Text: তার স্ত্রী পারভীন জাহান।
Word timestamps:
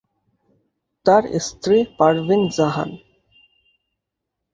তার 1.05 1.23
স্ত্রী 1.47 1.77
পারভীন 1.97 2.41
জাহান। 2.55 2.89